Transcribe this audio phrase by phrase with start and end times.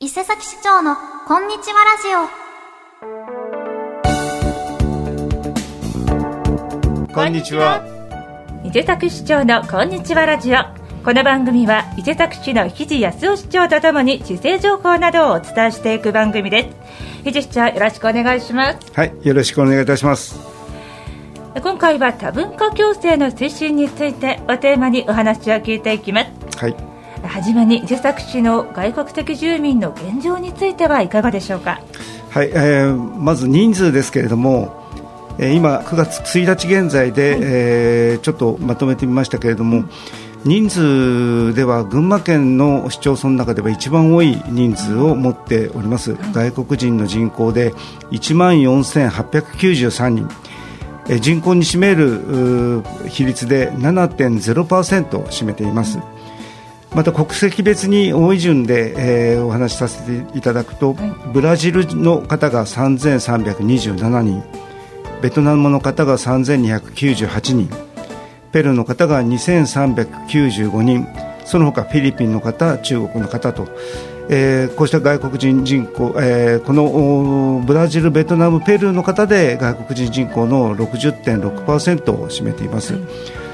[0.00, 0.94] 伊勢崎市長の
[1.26, 2.08] こんにちはラジ
[7.08, 7.12] オ。
[7.12, 7.84] こんにちは。
[8.64, 10.58] 伊勢崎市長のこんにちはラジオ。
[11.04, 16.76] この番組は伊勢崎市の日地康夫市長とともに市政情報などをお伝えしていく番組です。
[17.24, 18.92] 日地市長よろしくお願いします。
[18.92, 20.38] はいよろしくお願いいたします。
[21.60, 26.56] 今回は多文化共生の推進についてをテーマにお話を聞いていきます。
[26.56, 26.87] はい
[27.22, 31.80] はじめに伊勢崎市の外国籍住民の現状についてはいかがでしょうか？
[32.30, 34.74] はい、えー、まず人数ですけれども、
[35.38, 39.84] えー、今9月1日現在で、はい、えー、ちょっとまとめてみましたけれども、
[40.44, 47.72] 人数では群馬県の市町村の中では一番多い人数を持っております、外国人の人口で
[48.10, 50.28] 1万4893人。
[51.22, 55.98] 人口に占める比率で7.0%を占めています。
[56.94, 64.42] また国籍別に多い順で、えー、お話しさせていただくと、はい、ブラジルの方が3327人
[65.20, 67.68] ベトナムの方が3298人
[68.52, 71.06] ペルーの方が2395人
[71.44, 73.68] その他フィリピンの方中国の方と、
[74.30, 82.94] えー、こうした外国人人口、えー、このブラジル、ベトナム、ペルーの方で外国人人口の60.6%を占めています。
[82.94, 83.47] はい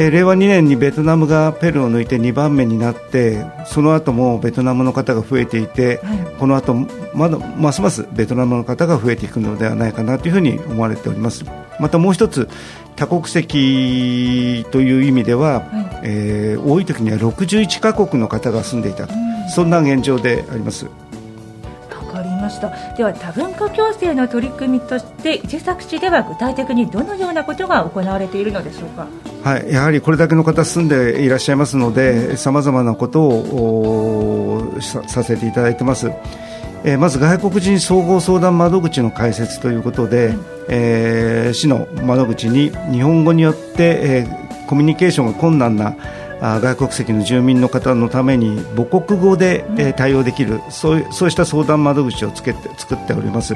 [0.00, 6.74] えー、令和2年にベトナムがペルーを抜いて2番目になってその後もベトナムの方が増えていて、はい、この後
[7.14, 11.44] まだますますベトナムの方が増えていくのではないかなというふうに思われております。
[11.78, 12.48] またもう一つ
[12.96, 19.14] 多国籍という意味では、はい、えー、多い時には61カ国の方が住んでいたと、
[19.54, 20.86] そんな現状であります。
[22.50, 22.72] した。
[22.96, 29.06] では多文化共生の取り組みとして伊勢崎市では具体的にどのようなことが行われているのでしょうか？
[29.42, 36.10] はい、やはりこれだけの方住んでいらっしゃいますのでさまざまなことをさせていただいてます。
[36.82, 45.94] えー、まず外国人総合相談窓口の開設ということで、うん、えー、市の窓口に日本語によって、えー、コミュニケーションが困難な
[46.40, 53.54] 外国籍の住民の方のために母国語で、え対応できるそうそうした相談窓口をつけて作っております。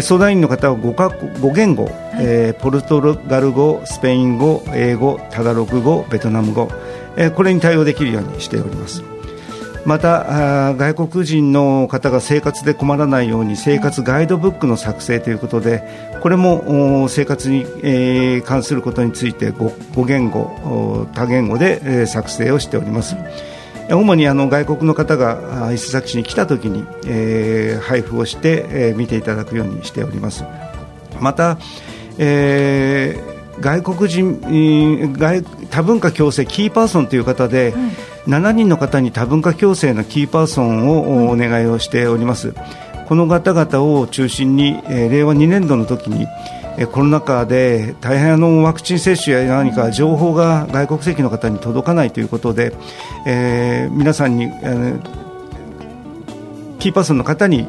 [0.00, 6.70] 相談員の方は 5, か5言語、はい、えー、ポルトガル語、スペイン語、英語、タガログ語、ベトナム語、
[7.16, 9.02] えー、これに対応できるようにしております。
[9.84, 15.84] また外国人の方が生活で困らないように生活ガイドブックの作成ということで
[16.20, 23.14] これも生活に、関することについて 5, 言語多言語で、作成をしております。
[23.88, 26.84] 主に外国の方が伊勢崎市に来たときに、
[27.82, 30.44] 配布をして、見ていただくようにしております。
[31.20, 31.58] また、
[32.18, 37.74] えー、外国人、外多文化共生キーパーソンという方で、
[38.26, 42.54] 7人の方に多文化共生のキーパーソンをお願いをしております、
[43.06, 46.26] この方々を中心に、えー、令和2年度の時に、
[46.76, 52.72] えー、コロナ禍で大変あのワクチン接種や何か情報が外国籍の方に届かないということで、
[53.26, 55.25] えー、皆さんに、えー、
[56.86, 57.66] キーパーソンの方に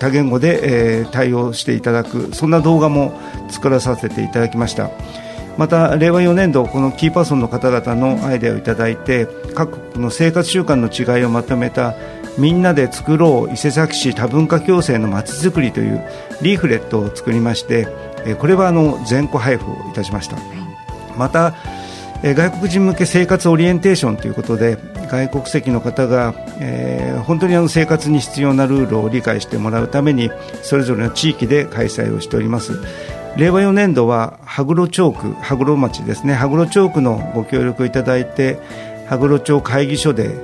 [0.00, 3.16] 多言語で、えー、対応していただくそんな動画も
[3.48, 4.90] 作らさせていただきました。
[5.56, 11.94] また令和4年度このキーパーソンの方々のアイデアをいただいて各国の生活習慣の違いをまとめた
[12.36, 16.02] みんなで作ろう伊勢崎市多文化共生のまちづくりという
[16.42, 17.86] リーフレットを作りまして
[18.40, 20.36] これはあの全戸配布をいたしました、
[21.16, 21.54] また
[22.22, 24.76] 外国人向け生活オリエンテーションということで
[25.08, 30.30] 外国籍の方が、えー、本当にあの生活に必要なルールを理解してもらうために
[30.62, 32.80] それぞれの地域で開催をしております。
[33.36, 36.34] 令和4年度は羽黒町区羽黒町ですね。
[36.34, 38.58] 羽黒町区のご協力をいただいて
[39.06, 40.34] 羽黒町会議所で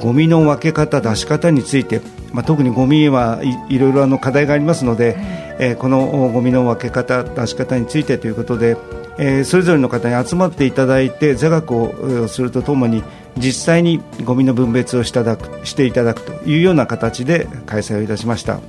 [0.00, 2.00] ゴミの分け方出し方について、
[2.32, 5.16] まあ、特にゴミはいいろいろあの課題がありますので、
[5.58, 8.76] えー、このゴミの分け方出し方についてということで、
[9.18, 13.02] えー、それぞれの方に集まっていただいて座学をするとともに
[13.36, 18.60] 実際にゴミの分別をしただくしていただくというような形で開催をいたしました。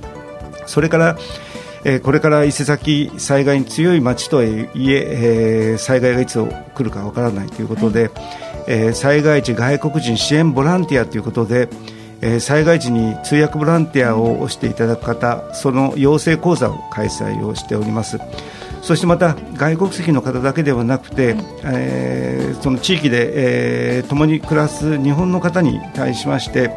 [0.66, 1.16] それから
[1.88, 6.44] えこれから伊勢崎災害に強い町とはいええ災害がいつ
[6.74, 8.10] 来るかわからないということで、
[8.66, 11.68] え災害時外国人支援ボランティアということで、
[12.22, 18.18] え災害時に通訳ボランティアをしていただく方その養成講座を開催をしております
[18.86, 21.34] そしてまた外国籍の方だけではなくて、
[21.64, 26.70] えー、その地域で、えー、共に暮らす日本の方に対しまして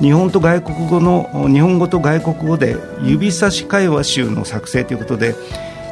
[0.00, 5.34] 日本と外国語の日本語と外国語で指差し会話集の作成ということで、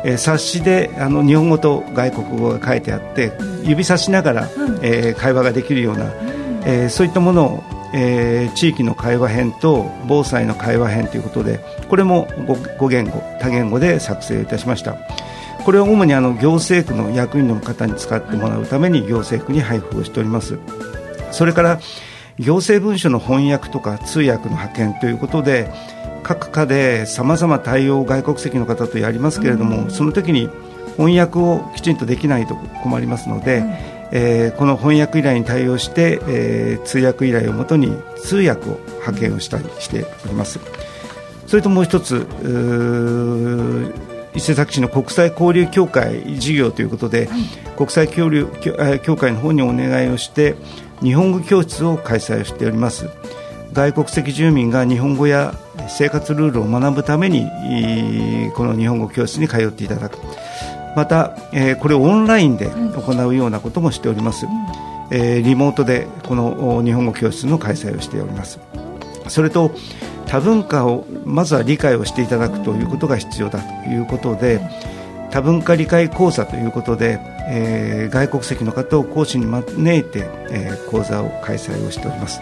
[0.03, 3.33] えー、冊子であの日本語と外国語が書いてあって
[3.65, 4.49] 指さしながら、
[4.81, 6.11] えー、会話ができるような、
[6.65, 14.97] えー、そういったものをえー、地域の会話編と防災の会話編ということでこれも 5, 言語多言語で作成いたしました。
[15.65, 20.59] これは主にあの行政区の役員の方に使ってもらうために行政区に配布をしております。
[21.31, 21.81] それから
[22.39, 25.71] 行政文書の翻訳とか通訳の派遣ということで
[26.23, 30.49] 各課でさまざま対応を外国籍の方とやりますけれども、その時に
[30.97, 33.75] 翻訳をきちんとできないと困りますので、うん、
[34.13, 40.61] えー、この翻訳依頼に対応して、えー、通訳依頼をもとに通訳を派遣をしたりしております。
[41.47, 42.27] それともう一つ
[44.35, 48.47] 伊勢崎市の国際交流協会事業ということで、はい、国際交流
[49.03, 50.55] 協会の方にお願いをして
[51.03, 53.09] 日本語教室を開催しております。
[53.73, 55.55] 外国籍住民が日本語や
[55.89, 57.47] 生活ルールを学ぶために
[58.55, 60.19] この日本語教室に通っていただく
[60.95, 64.47] また、えー、これをオンラインで行うようなこともしております、
[65.11, 68.61] えー、リモートでこの日本語教室の開催をしております。
[69.29, 69.71] それと
[70.27, 74.61] 多文化をまずは理解をしていただくということが必要だということで
[75.31, 77.19] 多文化理解講座ということで、
[77.49, 82.41] えー、外国籍の方を講師に招いて、えー、講座を開催をしております。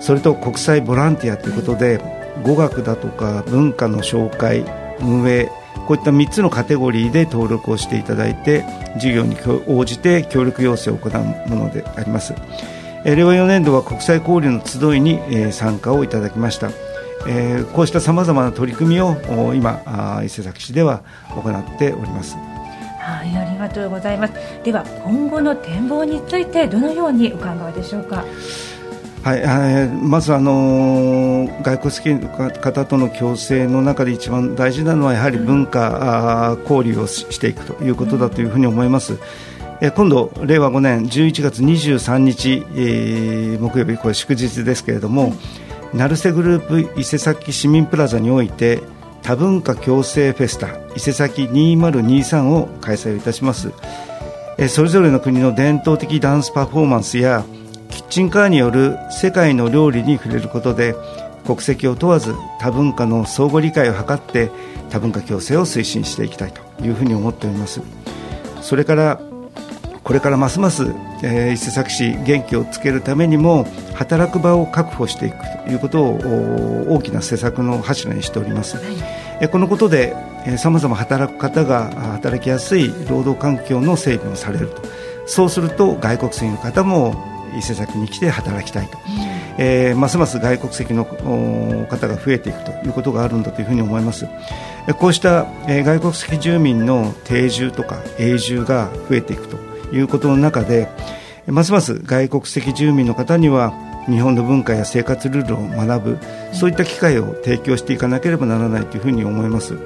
[0.00, 2.00] それと国際ボランティアということで
[2.42, 4.64] 語学だとか文化の紹介
[5.00, 5.50] 運営
[5.86, 8.64] こういった3つのカテゴリーで登録をしていただいて
[8.94, 9.36] 授業に
[9.66, 12.34] 応じて協力要請を行うものであります。
[13.04, 15.18] 令和4年度は国際交流の集いに
[15.52, 16.70] 参加をいただきました。
[17.26, 19.16] えこうしたさまざまな取り組みを
[19.54, 22.36] 今伊勢崎市では行っております。
[23.00, 24.34] はいありがとうございます。
[24.62, 28.24] では今後の展望についてどのようにお考えでしょうか？
[29.22, 39.18] はい、えまず、あのー、外国籍の方との共生の中で一番大事なのはやはり文化、うん、交流をしていくということだというふうに思います。
[39.82, 45.34] えー、今度、令和5年11月23日、えー、木曜日、これ祝日ですけれども、
[45.92, 48.80] うん、成瀬グループ伊勢崎市民プラザにおいて
[49.22, 53.70] 多文化共生フェスタ伊勢崎2023を開催いたします。
[54.56, 57.59] えー、それぞれの国の伝統的ダンスパフォーマンスやキッ
[58.10, 60.96] チンカーによる世界の料理に触れることで
[61.46, 64.50] 国籍を問わず多文化の相互理解を図って
[64.90, 67.80] 多文化共生を推進していきたいというふうに思っております。
[68.62, 69.20] それから
[70.02, 70.92] これからますます、
[71.22, 73.64] えー、伊勢崎市元気をつけるためにも
[73.94, 78.82] 働く場を確保していくということを大きな施策の柱にしております、は
[79.44, 80.16] い、このことで
[80.58, 84.82] さまざま働く方が働きやすい労働環境の整備をされると。
[85.26, 88.98] そうすると外国籍の方も伊勢崎に来て働きたいと、
[89.58, 94.26] えー、ますます外国籍の方が増えていくということがあるんだというふうに思います
[94.98, 99.56] こうした、えー、外国籍住民の定住とか永住が増えていくと
[99.94, 100.88] いうことの中で
[101.46, 103.72] ますます外国籍住民の方には
[104.06, 106.18] 日本の文化や生活ルールを学ぶ
[106.52, 109.78] そういった機会を提供していかなければならないというふうに思います。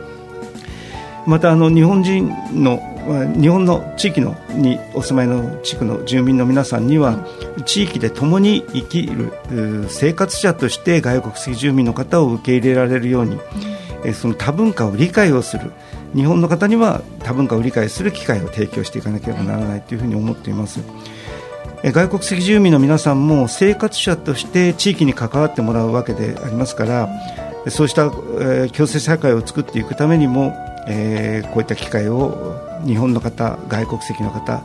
[1.27, 2.94] またあの日本人の
[3.39, 7.27] 日本の地域のにお住まいの地区の住民の皆さんには
[7.67, 9.33] 地域で共に生きる
[9.89, 13.39] 生活者として外国籍住民の方を受け入れられるように、
[14.15, 15.73] その多文化を理解をする
[16.15, 20.81] 日本の方には多文化を理解する機会を提供していかなければならないというふうに思っています。
[21.83, 27.11] 外国籍住民の皆さんも生活者として地域に関わってもらうわけでありますから
[27.69, 28.11] そうした、
[28.41, 30.55] え共生社会を作っていくためにも、
[30.87, 34.63] えこういった機会を日本の方、外国籍の方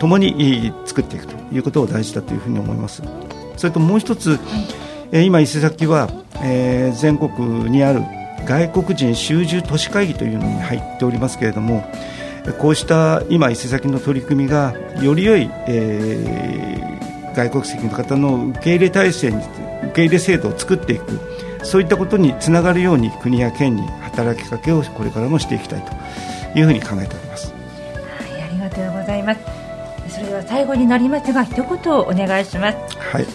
[0.00, 3.02] ともに作っていくということを大事だというふうに思います。
[3.56, 4.38] それともう一つ、
[5.12, 6.08] え今、伊勢崎は、
[6.42, 8.02] え全国にある
[8.46, 11.84] 外国人集中都市会議というのに入っておりますけれども
[12.58, 21.20] こうした今、伊勢崎の取り組みがより良い、えー、外国籍の方の受け入れ体制に受け入れ制度を作っていく
[21.62, 25.92] そういったことにつながるように国や県に働きかけをこれからもしていきたいと
[26.54, 27.52] いうふうに考えております。
[27.52, 29.40] はい、ありがとうございます。
[30.08, 32.78] それでは最後になりますが一言お願いします。
[32.98, 33.26] はい。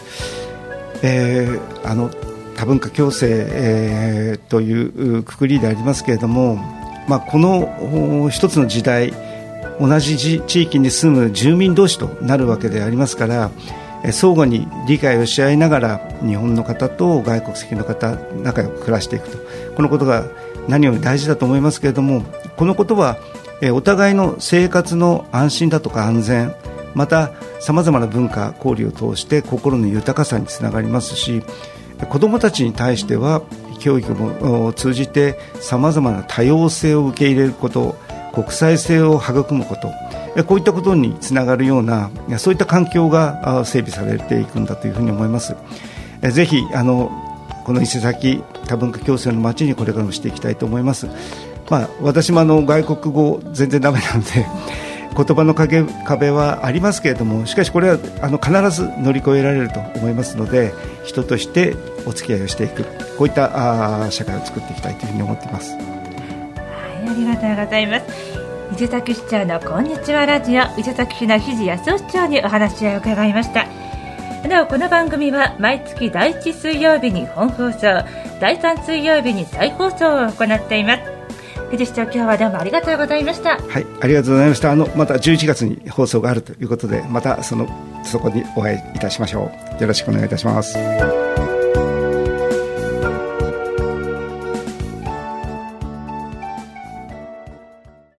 [1.01, 2.09] えー、あの
[2.55, 6.55] 多文化共生、えー、というくくりでありますけれども、
[7.07, 9.13] まあこの一つの時代
[9.79, 13.51] 同じ地域に住む住民同士となるわけでありますから。
[14.11, 19.37] 相互に理解をし合いながら日本の方と外国籍の方仲良く暮らしていくと。
[19.75, 20.25] このことが
[20.67, 22.23] 何より大事だと思いますけれども
[22.55, 23.17] このことは
[23.71, 26.55] お互いの生活の安心だとか安全
[26.93, 31.43] またさまざまな文化交流を通して心の豊かさにつながりますし
[32.09, 33.41] 子どもたちに対しては
[33.79, 37.97] 教育も通じてさまざまな多様性を受け入れること
[38.33, 39.91] 国際性を育むこと
[40.45, 42.09] こういったことにつながるような
[42.39, 45.55] そういった環境が整備されていくんだというふうに思います
[46.23, 47.11] えぜひあの
[47.65, 51.07] この伊勢崎多文化共生の街にこれからもしていきたいと思います。
[51.69, 54.45] まあ、私もあの外国語全然だめなので
[55.15, 60.73] 言葉の壁壁はありますけれどもしかしこれはあの必ず乗り越えられると思いますので
[61.05, 61.75] 人として
[62.05, 62.83] お付き合いをしていく
[63.17, 65.92] こういったあ社会を作っていきたいというふうに思っています。
[67.13, 68.05] ありがとうございます。
[68.73, 70.63] 伊勢崎市長のこんにちはラジオ。
[70.79, 73.67] 伊勢崎市の日地康夫市長にお話を伺いました。
[74.47, 78.03] なおこの番組は毎月第1水曜日に本放送
[78.41, 81.03] 第3水曜日に再放送を行っています。
[81.69, 83.57] 藤市長今日はどうもありがとうございました。
[83.57, 84.71] はいありがとうございました。
[84.71, 87.67] あのまた11月に放送があるということでまたその
[88.03, 89.81] そこにお会いいたしましょう。
[89.81, 91.22] よろしくお願いいたします。